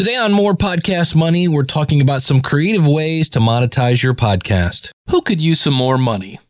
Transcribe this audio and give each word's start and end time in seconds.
Today 0.00 0.16
on 0.16 0.32
More 0.32 0.54
Podcast 0.54 1.14
Money, 1.14 1.46
we're 1.46 1.62
talking 1.62 2.00
about 2.00 2.22
some 2.22 2.40
creative 2.40 2.88
ways 2.88 3.28
to 3.28 3.38
monetize 3.38 4.02
your 4.02 4.14
podcast. 4.14 4.92
Who 5.10 5.20
could 5.20 5.42
use 5.42 5.60
some 5.60 5.74
more 5.74 5.98
money? 5.98 6.40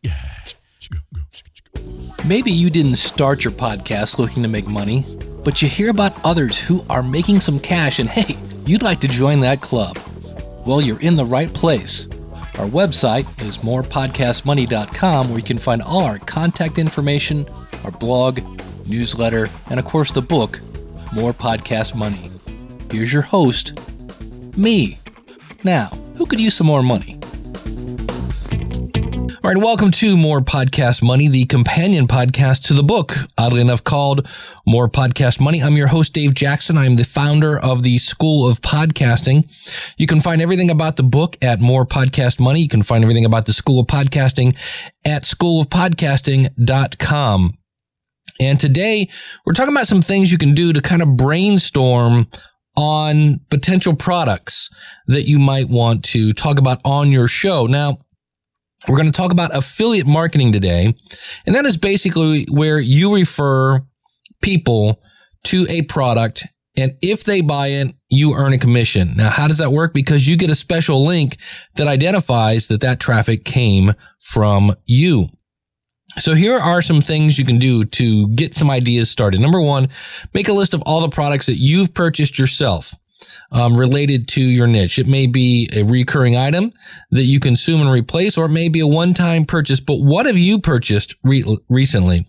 Maybe 2.24 2.52
you 2.52 2.71
didn't 2.71 2.94
start 2.94 3.42
your 3.42 3.52
podcast 3.52 4.18
looking 4.18 4.44
to 4.44 4.48
make 4.48 4.68
money, 4.68 5.04
but 5.42 5.60
you 5.60 5.68
hear 5.68 5.90
about 5.90 6.24
others 6.24 6.60
who 6.60 6.84
are 6.88 7.02
making 7.02 7.40
some 7.40 7.58
cash 7.58 7.98
and 7.98 8.08
hey, 8.08 8.38
you'd 8.66 8.84
like 8.84 9.00
to 9.00 9.08
join 9.08 9.41
that 9.41 9.61
club. 9.61 9.98
Well, 10.64 10.80
you're 10.80 11.01
in 11.01 11.17
the 11.17 11.27
right 11.27 11.53
place. 11.53 12.07
Our 12.57 12.69
website 12.69 13.27
is 13.45 13.59
morepodcastmoney.com 13.59 15.29
where 15.29 15.39
you 15.39 15.45
can 15.45 15.59
find 15.59 15.82
all 15.82 16.05
our 16.05 16.21
contact 16.21 16.79
information, 16.79 17.46
our 17.82 17.91
blog, 17.91 18.39
newsletter, 18.89 19.48
and 19.71 19.80
of 19.80 19.87
course 19.87 20.12
the 20.12 20.23
book, 20.23 20.61
More 21.12 21.32
Podcast 21.32 21.96
Money. 21.96 22.30
Here's 22.91 23.12
your 23.12 23.22
host, 23.22 23.79
me. 24.57 24.98
Now, 25.62 25.86
who 26.17 26.26
could 26.26 26.40
use 26.40 26.57
some 26.57 26.67
more 26.67 26.82
money? 26.82 27.16
All 29.43 29.50
right, 29.50 29.57
welcome 29.57 29.90
to 29.93 30.16
More 30.16 30.40
Podcast 30.40 31.00
Money, 31.00 31.29
the 31.29 31.44
companion 31.44 32.08
podcast 32.08 32.66
to 32.66 32.75
the 32.75 32.83
book, 32.83 33.14
oddly 33.39 33.61
enough 33.61 33.84
called 33.84 34.28
More 34.66 34.89
Podcast 34.89 35.41
Money. 35.41 35.62
I'm 35.62 35.77
your 35.77 35.86
host, 35.86 36.14
Dave 36.14 36.34
Jackson. 36.34 36.77
I'm 36.77 36.97
the 36.97 37.05
founder 37.05 37.56
of 37.56 37.84
the 37.84 37.98
School 37.98 38.48
of 38.48 38.61
Podcasting. 38.61 39.48
You 39.97 40.08
can 40.08 40.20
find 40.20 40.42
everything 40.42 40.69
about 40.69 40.97
the 40.97 41.05
book 41.05 41.36
at 41.41 41.61
More 41.61 41.86
Podcast 41.86 42.41
Money. 42.41 42.61
You 42.61 42.69
can 42.69 42.83
find 42.83 43.05
everything 43.05 43.25
about 43.25 43.47
the 43.47 43.52
School 43.52 43.78
of 43.78 43.86
Podcasting 43.86 44.56
at 45.05 45.22
schoolofpodcasting.com. 45.22 47.56
And 48.41 48.58
today 48.58 49.08
we're 49.44 49.52
talking 49.52 49.72
about 49.72 49.86
some 49.86 50.02
things 50.02 50.33
you 50.33 50.38
can 50.38 50.55
do 50.55 50.72
to 50.72 50.83
kind 50.83 51.02
of 51.02 51.16
brainstorm 51.16 52.27
on 52.77 53.41
potential 53.50 53.94
products 53.94 54.70
that 55.06 55.27
you 55.27 55.38
might 55.38 55.69
want 55.69 56.05
to 56.05 56.33
talk 56.33 56.58
about 56.58 56.80
on 56.84 57.10
your 57.10 57.28
show. 57.28 57.66
Now, 57.66 57.98
we're 58.88 58.96
going 58.96 59.06
to 59.06 59.12
talk 59.12 59.32
about 59.32 59.54
affiliate 59.54 60.06
marketing 60.06 60.52
today. 60.52 60.94
And 61.46 61.54
that 61.54 61.66
is 61.66 61.77
basically 61.77 62.46
where 62.50 62.78
you 62.78 63.14
refer 63.14 63.82
people 64.40 65.02
to 65.44 65.66
a 65.68 65.82
product. 65.82 66.46
And 66.77 66.96
if 67.02 67.24
they 67.24 67.40
buy 67.40 67.68
it, 67.68 67.94
you 68.08 68.34
earn 68.34 68.52
a 68.52 68.58
commission. 68.58 69.14
Now, 69.16 69.30
how 69.30 69.48
does 69.48 69.58
that 69.58 69.72
work? 69.72 69.92
Because 69.92 70.27
you 70.27 70.36
get 70.36 70.50
a 70.50 70.55
special 70.55 71.05
link 71.05 71.36
that 71.74 71.86
identifies 71.86 72.68
that 72.68 72.80
that 72.80 73.00
traffic 73.00 73.44
came 73.44 73.92
from 74.20 74.74
you. 74.86 75.28
So 76.19 76.34
here 76.34 76.58
are 76.58 76.83
some 76.83 77.00
things 77.00 77.39
you 77.39 77.44
can 77.44 77.58
do 77.58 77.84
to 77.84 78.28
get 78.28 78.55
some 78.55 78.70
ideas 78.70 79.11
started. 79.11 79.41
Number 79.41 79.61
one, 79.61 79.89
make 80.34 80.48
a 80.48 80.52
list 80.52 80.75
of 80.75 80.83
all 80.84 81.00
the 81.00 81.08
products 81.08 81.47
that 81.47 81.58
you've 81.58 81.94
purchased 81.94 82.39
yourself. 82.39 82.94
Um, 83.52 83.77
related 83.77 84.28
to 84.28 84.41
your 84.41 84.67
niche. 84.67 84.98
It 84.98 85.06
may 85.06 85.27
be 85.27 85.69
a 85.75 85.83
recurring 85.83 86.36
item 86.36 86.72
that 87.11 87.25
you 87.25 87.39
consume 87.39 87.83
and 87.83 87.91
replace, 87.91 88.39
or 88.39 88.47
it 88.47 88.50
may 88.50 88.70
be 88.70 88.80
a 88.80 88.86
one-time 88.86 89.44
purchase. 89.44 89.78
But 89.78 89.97
what 89.97 90.25
have 90.25 90.39
you 90.39 90.58
purchased 90.58 91.14
re- 91.22 91.44
recently? 91.69 92.27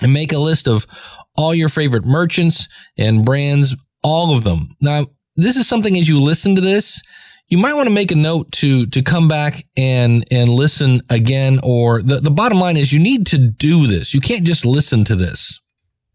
And 0.00 0.14
make 0.14 0.32
a 0.32 0.38
list 0.38 0.66
of 0.66 0.86
all 1.34 1.54
your 1.54 1.68
favorite 1.68 2.06
merchants 2.06 2.66
and 2.96 3.26
brands, 3.26 3.76
all 4.02 4.34
of 4.34 4.42
them. 4.42 4.74
Now, 4.80 5.06
this 5.36 5.56
is 5.56 5.68
something 5.68 5.96
as 5.98 6.08
you 6.08 6.18
listen 6.18 6.54
to 6.54 6.62
this, 6.62 7.02
you 7.48 7.58
might 7.58 7.74
want 7.74 7.88
to 7.88 7.94
make 7.94 8.10
a 8.10 8.16
note 8.16 8.50
to 8.52 8.86
to 8.86 9.02
come 9.02 9.28
back 9.28 9.64
and 9.76 10.24
and 10.30 10.48
listen 10.48 11.02
again 11.10 11.60
or 11.62 12.02
the, 12.02 12.20
the 12.20 12.30
bottom 12.30 12.58
line 12.58 12.76
is 12.76 12.92
you 12.92 13.00
need 13.00 13.26
to 13.26 13.38
do 13.38 13.86
this. 13.86 14.14
You 14.14 14.20
can't 14.20 14.44
just 14.44 14.64
listen 14.64 15.04
to 15.04 15.16
this. 15.16 15.60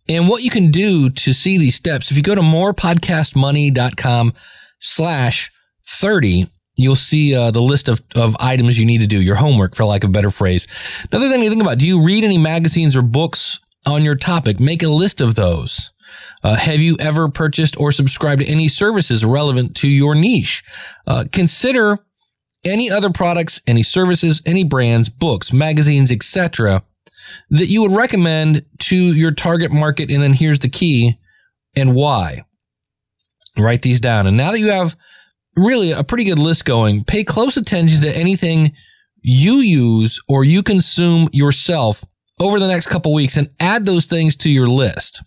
And 0.09 0.27
what 0.27 0.43
you 0.43 0.49
can 0.49 0.71
do 0.71 1.09
to 1.09 1.33
see 1.33 1.57
these 1.57 1.75
steps 1.75 2.11
if 2.11 2.17
you 2.17 2.23
go 2.23 2.35
to 2.35 2.41
morepodcastmoney.com 2.41 4.33
slash 4.79 5.51
30 5.83 6.49
you'll 6.75 6.95
see 6.95 7.35
uh, 7.35 7.51
the 7.51 7.61
list 7.61 7.87
of, 7.87 8.01
of 8.15 8.35
items 8.39 8.79
you 8.79 8.85
need 8.85 9.01
to 9.01 9.07
do 9.07 9.21
your 9.21 9.35
homework 9.35 9.75
for 9.75 9.85
lack 9.85 10.03
of 10.03 10.09
a 10.09 10.13
better 10.13 10.31
phrase. 10.31 10.67
Another 11.11 11.29
thing 11.29 11.41
to 11.41 11.49
think 11.49 11.61
about 11.61 11.77
do 11.77 11.87
you 11.87 12.03
read 12.03 12.23
any 12.23 12.37
magazines 12.37 12.95
or 12.95 13.01
books 13.01 13.59
on 13.85 14.03
your 14.03 14.15
topic? 14.15 14.59
Make 14.59 14.83
a 14.83 14.87
list 14.89 15.21
of 15.21 15.35
those 15.35 15.91
uh, 16.43 16.55
have 16.55 16.79
you 16.79 16.97
ever 16.99 17.29
purchased 17.29 17.79
or 17.79 17.91
subscribed 17.91 18.41
to 18.41 18.47
any 18.47 18.67
services 18.67 19.23
relevant 19.23 19.75
to 19.77 19.87
your 19.87 20.15
niche? 20.15 20.63
Uh, 21.05 21.25
consider 21.31 21.99
any 22.63 22.89
other 22.89 23.09
products, 23.09 23.61
any 23.67 23.83
services, 23.83 24.41
any 24.45 24.63
brands, 24.63 25.09
books, 25.09 25.51
magazines, 25.51 26.11
etc. 26.11 26.83
that 27.49 27.67
you 27.67 27.81
would 27.81 27.91
recommend 27.91 28.65
to 28.79 28.95
your 28.95 29.31
target 29.31 29.71
market. 29.71 30.11
And 30.11 30.21
then 30.21 30.33
here's 30.33 30.59
the 30.59 30.69
key 30.69 31.17
and 31.75 31.95
why. 31.95 32.43
Write 33.57 33.81
these 33.81 34.01
down. 34.01 34.27
And 34.27 34.37
now 34.37 34.51
that 34.51 34.59
you 34.59 34.69
have 34.69 34.95
really 35.55 35.91
a 35.91 36.03
pretty 36.03 36.23
good 36.23 36.39
list 36.39 36.65
going, 36.65 37.03
pay 37.03 37.23
close 37.23 37.57
attention 37.57 38.01
to 38.01 38.15
anything 38.15 38.73
you 39.21 39.55
use 39.57 40.19
or 40.27 40.43
you 40.43 40.63
consume 40.63 41.29
yourself 41.31 42.03
over 42.39 42.59
the 42.59 42.67
next 42.67 42.87
couple 42.87 43.13
weeks 43.13 43.37
and 43.37 43.49
add 43.59 43.85
those 43.85 44.05
things 44.05 44.35
to 44.35 44.49
your 44.49 44.67
list. 44.67 45.21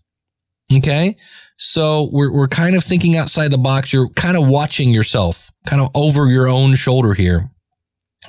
Okay. 0.73 1.17
So 1.57 2.09
we're, 2.13 2.33
we're 2.33 2.49
kind 2.49 2.75
of 2.75 2.83
thinking 2.83 3.17
outside 3.17 3.51
the 3.51 3.59
box. 3.59 3.93
You're 3.93 4.09
kind 4.11 4.37
of 4.37 4.49
watching 4.49 4.89
yourself 4.91 5.51
kind 5.67 5.81
of 5.81 5.91
over 5.95 6.27
your 6.27 6.49
own 6.49 6.75
shoulder 6.75 7.15
here. 7.15 7.51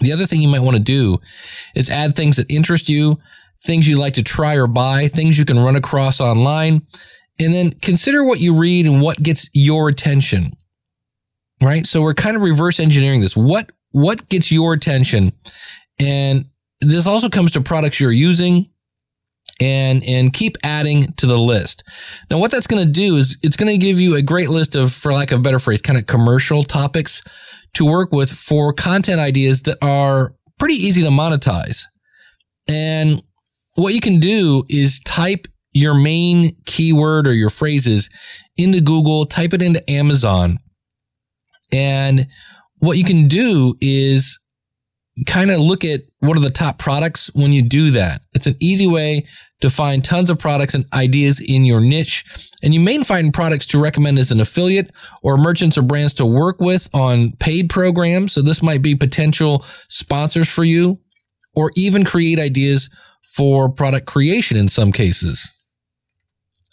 The 0.01 0.11
other 0.11 0.25
thing 0.25 0.41
you 0.41 0.47
might 0.47 0.61
want 0.61 0.77
to 0.77 0.83
do 0.83 1.19
is 1.75 1.89
add 1.89 2.15
things 2.15 2.35
that 2.35 2.51
interest 2.51 2.89
you, 2.89 3.17
things 3.61 3.87
you 3.87 3.97
like 3.97 4.13
to 4.15 4.23
try 4.23 4.55
or 4.55 4.67
buy, 4.67 5.07
things 5.07 5.39
you 5.39 5.45
can 5.45 5.59
run 5.59 5.75
across 5.75 6.19
online, 6.19 6.85
and 7.39 7.53
then 7.53 7.71
consider 7.81 8.23
what 8.23 8.39
you 8.39 8.57
read 8.57 8.85
and 8.85 9.01
what 9.01 9.21
gets 9.23 9.49
your 9.53 9.89
attention. 9.89 10.51
Right. 11.61 11.87
So 11.87 12.01
we're 12.01 12.13
kind 12.13 12.35
of 12.35 12.41
reverse 12.41 12.79
engineering 12.79 13.21
this. 13.21 13.37
What, 13.37 13.71
what 13.91 14.27
gets 14.27 14.51
your 14.51 14.73
attention? 14.73 15.31
And 15.97 16.45
this 16.81 17.07
also 17.07 17.29
comes 17.29 17.51
to 17.51 17.61
products 17.61 17.99
you're 17.99 18.11
using, 18.11 18.69
and 19.61 20.03
and 20.03 20.33
keep 20.33 20.57
adding 20.63 21.13
to 21.13 21.25
the 21.25 21.37
list. 21.37 21.83
Now, 22.29 22.37
what 22.37 22.51
that's 22.51 22.67
going 22.67 22.85
to 22.85 22.91
do 22.91 23.15
is 23.17 23.37
it's 23.41 23.55
going 23.55 23.71
to 23.71 23.77
give 23.77 23.99
you 23.99 24.15
a 24.15 24.21
great 24.21 24.49
list 24.49 24.75
of, 24.75 24.93
for 24.93 25.13
lack 25.13 25.31
of 25.31 25.39
a 25.39 25.41
better 25.41 25.59
phrase, 25.59 25.81
kind 25.81 25.97
of 25.97 26.07
commercial 26.07 26.63
topics 26.63 27.21
to 27.73 27.85
work 27.85 28.11
with 28.11 28.31
for 28.31 28.73
content 28.73 29.19
ideas 29.19 29.63
that 29.63 29.77
are 29.81 30.33
pretty 30.57 30.75
easy 30.75 31.03
to 31.03 31.09
monetize. 31.09 31.83
And 32.67 33.21
what 33.75 33.93
you 33.93 34.01
can 34.01 34.19
do 34.19 34.63
is 34.69 34.99
type 35.01 35.47
your 35.71 35.93
main 35.93 36.55
keyword 36.65 37.27
or 37.27 37.33
your 37.33 37.49
phrases 37.49 38.09
into 38.57 38.81
Google, 38.81 39.25
type 39.25 39.53
it 39.53 39.61
into 39.61 39.87
Amazon. 39.89 40.59
And 41.71 42.27
what 42.79 42.97
you 42.97 43.03
can 43.03 43.27
do 43.27 43.75
is 43.81 44.39
kind 45.27 45.51
of 45.51 45.59
look 45.59 45.83
at 45.83 46.01
what 46.19 46.37
are 46.37 46.41
the 46.41 46.49
top 46.49 46.77
products 46.77 47.29
when 47.33 47.51
you 47.51 47.61
do 47.61 47.91
that. 47.91 48.21
It's 48.33 48.47
an 48.47 48.55
easy 48.59 48.87
way 48.87 49.27
to 49.61 49.69
find 49.69 50.03
tons 50.03 50.29
of 50.29 50.37
products 50.37 50.73
and 50.73 50.85
ideas 50.93 51.39
in 51.39 51.65
your 51.65 51.79
niche. 51.79 52.25
And 52.61 52.73
you 52.73 52.79
may 52.79 53.01
find 53.03 53.33
products 53.33 53.65
to 53.67 53.81
recommend 53.81 54.19
as 54.19 54.31
an 54.31 54.41
affiliate 54.41 54.91
or 55.21 55.37
merchants 55.37 55.77
or 55.77 55.81
brands 55.81 56.13
to 56.15 56.25
work 56.25 56.59
with 56.59 56.89
on 56.93 57.31
paid 57.33 57.69
programs. 57.69 58.33
So 58.33 58.41
this 58.41 58.61
might 58.61 58.81
be 58.81 58.95
potential 58.95 59.65
sponsors 59.87 60.49
for 60.49 60.63
you 60.63 60.99
or 61.55 61.71
even 61.75 62.03
create 62.03 62.39
ideas 62.39 62.89
for 63.35 63.69
product 63.69 64.05
creation 64.05 64.57
in 64.57 64.67
some 64.67 64.91
cases. 64.91 65.51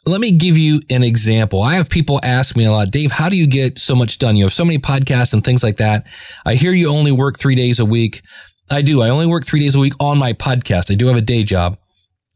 Let 0.04 0.20
me 0.20 0.32
give 0.32 0.58
you 0.58 0.80
an 0.90 1.04
example. 1.04 1.62
I 1.62 1.76
have 1.76 1.88
people 1.88 2.18
ask 2.24 2.56
me 2.56 2.64
a 2.64 2.72
lot, 2.72 2.90
Dave, 2.90 3.12
how 3.12 3.28
do 3.28 3.36
you 3.36 3.46
get 3.46 3.78
so 3.78 3.94
much 3.94 4.18
done? 4.18 4.34
You 4.34 4.44
have 4.44 4.52
so 4.52 4.64
many 4.64 4.78
podcasts 4.78 5.32
and 5.32 5.44
things 5.44 5.62
like 5.62 5.76
that. 5.76 6.04
I 6.44 6.56
hear 6.56 6.72
you 6.72 6.88
only 6.88 7.12
work 7.12 7.38
three 7.38 7.54
days 7.54 7.78
a 7.78 7.84
week. 7.84 8.22
I 8.68 8.82
do. 8.82 9.00
I 9.00 9.10
only 9.10 9.26
work 9.26 9.44
three 9.44 9.60
days 9.60 9.76
a 9.76 9.78
week 9.78 9.92
on 10.00 10.18
my 10.18 10.32
podcast. 10.32 10.90
I 10.90 10.96
do 10.96 11.06
have 11.06 11.16
a 11.16 11.20
day 11.20 11.44
job. 11.44 11.78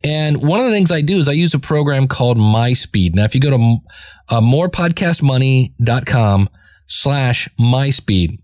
And 0.02 0.46
one 0.46 0.60
of 0.60 0.66
the 0.66 0.72
things 0.72 0.92
I 0.92 1.00
do 1.00 1.18
is 1.18 1.28
I 1.28 1.32
use 1.32 1.54
a 1.54 1.58
program 1.58 2.06
called 2.06 2.38
MySpeed. 2.38 3.14
Now, 3.14 3.24
if 3.24 3.34
you 3.34 3.40
go 3.40 3.50
to 3.50 3.78
uh, 4.28 4.40
morepodcastmoney.com 4.40 6.48
slash 6.86 7.48
MySpeed, 7.58 8.38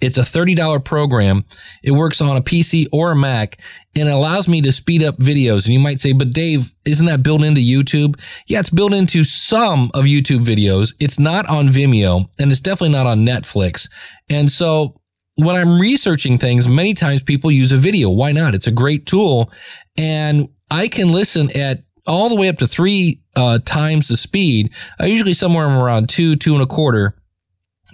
it's 0.00 0.16
a 0.16 0.22
$30 0.22 0.84
program. 0.84 1.44
It 1.82 1.92
works 1.92 2.20
on 2.20 2.36
a 2.36 2.40
PC 2.40 2.86
or 2.90 3.12
a 3.12 3.16
Mac 3.16 3.58
and 3.94 4.08
it 4.08 4.12
allows 4.12 4.48
me 4.48 4.62
to 4.62 4.72
speed 4.72 5.02
up 5.02 5.18
videos. 5.18 5.66
And 5.66 5.74
you 5.74 5.80
might 5.80 6.00
say, 6.00 6.12
but 6.12 6.30
Dave, 6.30 6.72
isn't 6.86 7.06
that 7.06 7.22
built 7.22 7.42
into 7.42 7.60
YouTube? 7.60 8.18
Yeah, 8.46 8.60
it's 8.60 8.70
built 8.70 8.94
into 8.94 9.24
some 9.24 9.90
of 9.92 10.04
YouTube 10.04 10.44
videos. 10.44 10.94
It's 11.00 11.18
not 11.18 11.46
on 11.48 11.68
Vimeo 11.68 12.26
and 12.38 12.50
it's 12.50 12.60
definitely 12.60 12.96
not 12.96 13.06
on 13.06 13.26
Netflix. 13.26 13.88
And 14.30 14.50
so 14.50 15.00
when 15.34 15.54
I'm 15.54 15.78
researching 15.78 16.38
things, 16.38 16.66
many 16.66 16.94
times 16.94 17.22
people 17.22 17.50
use 17.50 17.72
a 17.72 17.76
video. 17.76 18.10
Why 18.10 18.32
not? 18.32 18.54
It's 18.54 18.66
a 18.66 18.72
great 18.72 19.04
tool. 19.04 19.52
And 19.98 20.48
I 20.70 20.88
can 20.88 21.12
listen 21.12 21.50
at 21.56 21.82
all 22.06 22.28
the 22.28 22.36
way 22.36 22.48
up 22.48 22.58
to 22.58 22.66
three 22.66 23.20
uh, 23.36 23.58
times 23.64 24.08
the 24.08 24.16
speed. 24.16 24.70
I 24.98 25.06
usually 25.06 25.34
somewhere 25.34 25.66
around 25.66 26.08
two, 26.08 26.36
two 26.36 26.54
and 26.54 26.62
a 26.62 26.66
quarter, 26.66 27.16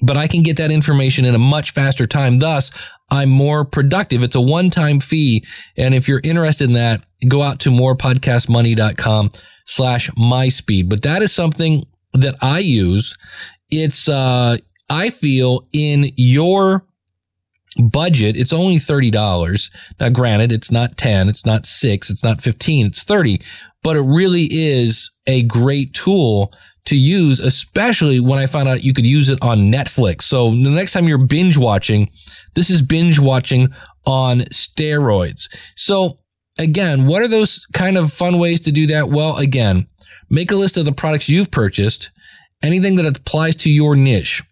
but 0.03 0.17
I 0.17 0.27
can 0.27 0.43
get 0.43 0.57
that 0.59 0.71
information 0.71 1.25
in 1.25 1.35
a 1.35 1.39
much 1.39 1.73
faster 1.73 2.07
time. 2.07 2.39
Thus, 2.39 2.71
I'm 3.11 3.29
more 3.29 3.65
productive. 3.65 4.23
It's 4.23 4.35
a 4.35 4.41
one-time 4.41 5.01
fee. 5.01 5.45
And 5.77 5.95
if 5.95 6.09
you're 6.09 6.21
interested 6.25 6.65
in 6.65 6.75
that, 6.75 7.05
go 7.29 7.43
out 7.43 7.61
to 7.61 7.71
morepodcastmoney.com 7.71 9.31
slash 9.67 10.11
my 10.17 10.49
speed. 10.49 10.89
But 10.89 11.03
that 11.03 11.23
is 11.23 11.33
something 11.33 11.87
that 12.13 12.37
I 12.41 12.61
use 12.61 13.17
it's, 13.71 14.09
uh, 14.09 14.59
I 14.89 15.11
feel 15.11 15.67
in 15.73 16.13
your 16.17 16.87
budget, 17.77 18.37
it's 18.37 18.53
only 18.53 18.77
$30. 18.77 19.71
Now, 20.01 20.09
granted, 20.09 20.53
it's 20.53 20.71
not 20.71 20.97
10, 20.97 21.29
it's 21.29 21.47
not 21.47 21.67
six, 21.67 22.11
it's 22.11 22.25
not 22.25 22.41
15, 22.41 22.87
it's 22.87 23.05
30, 23.05 23.41
but 23.83 23.97
it 23.97 24.03
really 24.03 24.49
is 24.51 25.11
a 25.27 25.43
great 25.43 25.95
tool 25.95 26.53
to 26.87 26.97
use, 26.97 27.39
especially 27.39 28.21
when 28.21 28.39
I 28.39 28.47
found 28.47 28.69
out 28.69 28.85
you 28.85 28.95
could 28.95 29.07
use 29.07 29.29
it 29.29 29.39
on 29.43 29.73
Netflix. 29.73 30.23
So 30.23 30.51
the 30.51 30.71
next 30.71 30.93
time 30.93 31.09
you're 31.09 31.19
binge 31.19 31.59
watching, 31.59 32.11
this 32.55 32.71
is 32.71 32.81
binge 32.81 33.19
watching 33.19 33.69
on 34.07 34.41
steroids. 34.53 35.49
So 35.75 36.21
again, 36.59 37.07
what 37.07 37.23
are 37.23 37.29
those 37.29 37.67
kind 37.73 37.99
of 37.99 38.13
fun 38.13 38.39
ways 38.39 38.61
to 38.63 38.73
do 38.73 38.87
that? 38.87 39.09
Well, 39.09 39.37
again, 39.37 39.89
make 40.31 40.51
a 40.51 40.57
list 40.57 40.77
of 40.77 40.85
the 40.85 40.93
products 40.93 41.29
you've 41.29 41.51
purchased, 41.51 42.11
anything 42.63 42.97
that 42.97 43.07
applies 43.07 43.57
to 43.57 43.71
your 43.71 43.97
niche. 43.97 44.43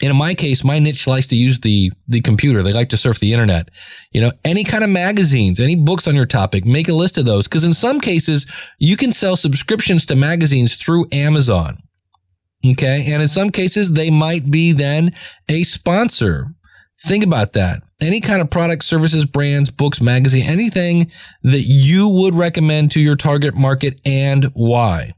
In 0.00 0.16
my 0.16 0.34
case, 0.34 0.64
my 0.64 0.78
niche 0.78 1.06
likes 1.06 1.26
to 1.28 1.36
use 1.36 1.60
the, 1.60 1.92
the 2.08 2.22
computer. 2.22 2.62
They 2.62 2.72
like 2.72 2.88
to 2.88 2.96
surf 2.96 3.18
the 3.18 3.32
internet. 3.32 3.68
You 4.12 4.22
know, 4.22 4.32
any 4.44 4.64
kind 4.64 4.82
of 4.82 4.88
magazines, 4.88 5.60
any 5.60 5.76
books 5.76 6.08
on 6.08 6.14
your 6.14 6.26
topic, 6.26 6.64
make 6.64 6.88
a 6.88 6.94
list 6.94 7.18
of 7.18 7.26
those. 7.26 7.46
Cause 7.46 7.64
in 7.64 7.74
some 7.74 8.00
cases, 8.00 8.46
you 8.78 8.96
can 8.96 9.12
sell 9.12 9.36
subscriptions 9.36 10.06
to 10.06 10.16
magazines 10.16 10.76
through 10.76 11.06
Amazon. 11.12 11.82
Okay. 12.64 13.10
And 13.12 13.22
in 13.22 13.28
some 13.28 13.50
cases, 13.50 13.92
they 13.92 14.10
might 14.10 14.50
be 14.50 14.72
then 14.72 15.14
a 15.48 15.64
sponsor. 15.64 16.54
Think 17.04 17.24
about 17.24 17.54
that. 17.54 17.82
Any 18.00 18.20
kind 18.20 18.40
of 18.40 18.50
product, 18.50 18.84
services, 18.84 19.24
brands, 19.24 19.70
books, 19.70 20.00
magazine, 20.00 20.44
anything 20.44 21.10
that 21.42 21.62
you 21.62 22.08
would 22.08 22.34
recommend 22.34 22.90
to 22.92 23.00
your 23.00 23.16
target 23.16 23.54
market 23.54 24.00
and 24.04 24.46
why. 24.54 25.14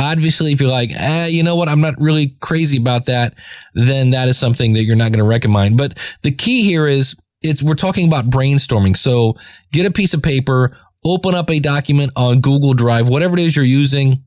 Obviously, 0.00 0.52
if 0.52 0.60
you're 0.60 0.70
like, 0.70 0.90
eh, 0.94 1.26
you 1.26 1.42
know 1.42 1.56
what, 1.56 1.68
I'm 1.68 1.82
not 1.82 2.00
really 2.00 2.36
crazy 2.40 2.78
about 2.78 3.06
that, 3.06 3.34
then 3.74 4.10
that 4.10 4.28
is 4.28 4.38
something 4.38 4.72
that 4.72 4.84
you're 4.84 4.96
not 4.96 5.12
going 5.12 5.22
to 5.22 5.28
recommend. 5.28 5.76
But 5.76 5.98
the 6.22 6.32
key 6.32 6.62
here 6.62 6.86
is 6.86 7.14
it's, 7.42 7.62
we're 7.62 7.74
talking 7.74 8.08
about 8.08 8.30
brainstorming. 8.30 8.96
So 8.96 9.36
get 9.72 9.84
a 9.84 9.90
piece 9.90 10.14
of 10.14 10.22
paper, 10.22 10.76
open 11.04 11.34
up 11.34 11.50
a 11.50 11.58
document 11.60 12.12
on 12.16 12.40
Google 12.40 12.72
Drive, 12.72 13.08
whatever 13.08 13.34
it 13.34 13.40
is 13.40 13.54
you're 13.54 13.64
using, 13.64 14.24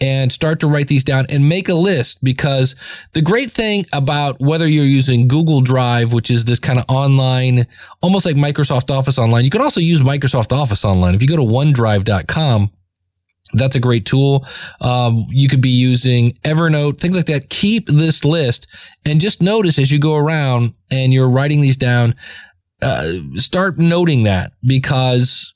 and 0.00 0.32
start 0.32 0.60
to 0.60 0.68
write 0.68 0.86
these 0.86 1.02
down 1.02 1.26
and 1.28 1.48
make 1.48 1.68
a 1.68 1.74
list 1.74 2.22
because 2.22 2.76
the 3.14 3.20
great 3.20 3.50
thing 3.50 3.84
about 3.92 4.38
whether 4.40 4.68
you're 4.68 4.84
using 4.84 5.26
Google 5.26 5.60
Drive, 5.60 6.12
which 6.12 6.30
is 6.30 6.44
this 6.44 6.60
kind 6.60 6.78
of 6.78 6.84
online, 6.88 7.66
almost 8.00 8.24
like 8.24 8.36
Microsoft 8.36 8.96
Office 8.96 9.18
online, 9.18 9.44
you 9.44 9.50
can 9.50 9.60
also 9.60 9.80
use 9.80 10.00
Microsoft 10.00 10.56
Office 10.56 10.84
online. 10.84 11.16
If 11.16 11.22
you 11.22 11.28
go 11.28 11.36
to 11.36 11.42
onedrive.com, 11.42 12.70
that's 13.52 13.76
a 13.76 13.80
great 13.80 14.04
tool. 14.04 14.46
Um, 14.80 15.26
you 15.30 15.48
could 15.48 15.60
be 15.60 15.70
using 15.70 16.32
Evernote, 16.44 16.98
things 16.98 17.16
like 17.16 17.26
that. 17.26 17.48
Keep 17.48 17.88
this 17.88 18.24
list 18.24 18.66
and 19.04 19.20
just 19.20 19.40
notice 19.40 19.78
as 19.78 19.90
you 19.90 19.98
go 19.98 20.16
around 20.16 20.74
and 20.90 21.12
you're 21.12 21.30
writing 21.30 21.60
these 21.60 21.76
down, 21.76 22.14
uh, 22.82 23.12
start 23.36 23.78
noting 23.78 24.24
that 24.24 24.52
because 24.62 25.54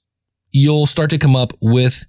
you'll 0.51 0.87
start 0.87 1.11
to 1.11 1.19
come 1.19 1.37
up 1.37 1.53
with 1.61 2.05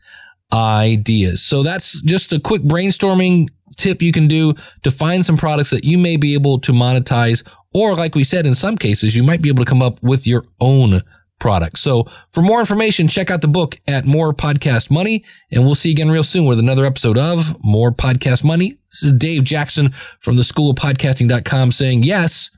ideas. 0.52 1.44
So 1.44 1.64
that's 1.64 2.02
just 2.02 2.32
a 2.32 2.40
quick 2.40 2.62
brainstorming 2.62 3.50
tip 3.78 4.02
you 4.02 4.12
can 4.12 4.28
do 4.28 4.54
to 4.84 4.92
find 4.92 5.26
some 5.26 5.38
products 5.38 5.72
that 5.72 5.84
you 5.84 5.98
may 5.98 6.16
be 6.18 6.34
able 6.34 6.60
to 6.60 6.72
monetize. 6.72 7.44
Or 7.74 7.96
like 7.96 8.16
we 8.16 8.24
said, 8.24 8.46
in 8.46 8.54
some 8.54 8.78
cases, 8.78 9.16
you 9.16 9.24
might 9.24 9.42
be 9.42 9.50
able 9.50 9.66
to 9.66 9.70
come 9.70 9.82
up 9.82 10.02
with 10.04 10.28
your 10.28 10.46
own 10.60 11.02
products. 11.40 11.82
So 11.82 12.06
for 12.30 12.42
more 12.42 12.60
information, 12.60 13.08
check 13.08 13.30
out 13.30 13.42
the 13.42 13.48
book 13.48 13.80
at 13.88 14.06
More 14.06 14.34
Podcast 14.34 14.90
Money, 14.90 15.24
and 15.52 15.66
we'll 15.66 15.76
see 15.76 15.90
you 15.90 15.94
again 15.94 16.12
real 16.12 16.24
soon 16.24 16.46
with 16.46 16.60
another 16.60 16.86
episode 16.86 17.18
of 17.18 17.58
More 17.64 17.92
Podcast 17.92 18.44
Money. 18.44 18.78
This 18.90 19.04
is 19.04 19.14
Dave 19.14 19.44
Jackson 19.44 19.94
from 20.20 20.36
the 20.36 20.44
School 20.44 20.72
of 20.72 20.78
Podcasting.com 20.78 21.72
saying, 21.72 22.04
yes, 22.04 22.50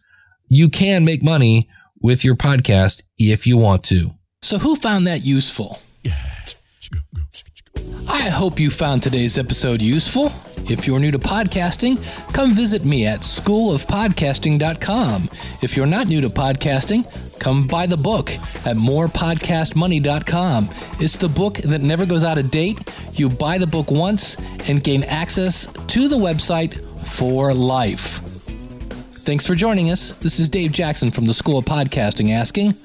you 0.47 0.69
can 0.69 1.05
make 1.05 1.23
money 1.23 1.69
with 2.01 2.23
your 2.23 2.35
podcast 2.35 3.01
if 3.17 3.47
you 3.47 3.57
want 3.57 3.83
to. 3.85 4.11
So 4.41 4.57
who 4.59 4.75
found 4.75 5.07
that 5.07 5.25
useful? 5.25 5.79
I 8.07 8.29
hope 8.29 8.59
you 8.59 8.69
found 8.69 9.01
today's 9.01 9.39
episode 9.39 9.81
useful. 9.81 10.31
If 10.69 10.85
you're 10.87 10.99
new 10.99 11.11
to 11.11 11.19
podcasting, 11.19 11.97
come 12.33 12.53
visit 12.53 12.85
me 12.85 13.07
at 13.07 13.21
schoolofpodcasting.com. 13.21 15.29
If 15.61 15.75
you're 15.75 15.85
not 15.85 16.07
new 16.07 16.21
to 16.21 16.29
podcasting, 16.29 17.05
come 17.39 17.67
buy 17.67 17.85
the 17.85 17.97
book 17.97 18.31
at 18.65 18.75
morepodcastmoney.com. 18.75 20.69
It's 20.99 21.17
the 21.17 21.29
book 21.29 21.55
that 21.57 21.81
never 21.81 22.05
goes 22.05 22.23
out 22.23 22.37
of 22.37 22.51
date. 22.51 22.79
You 23.13 23.29
buy 23.29 23.57
the 23.57 23.67
book 23.67 23.91
once 23.91 24.37
and 24.67 24.83
gain 24.83 25.03
access 25.03 25.65
to 25.65 26.07
the 26.07 26.17
website 26.17 26.83
for 27.05 27.53
life. 27.53 28.19
Thanks 29.25 29.45
for 29.45 29.55
joining 29.55 29.89
us. 29.89 30.11
This 30.13 30.39
is 30.39 30.49
Dave 30.49 30.71
Jackson 30.71 31.09
from 31.09 31.25
the 31.25 31.33
School 31.33 31.57
of 31.57 31.65
Podcasting 31.65 32.31
asking, 32.31 32.75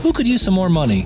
who 0.00 0.12
could 0.12 0.26
use 0.26 0.40
some 0.40 0.54
more 0.54 0.70
money? 0.70 1.04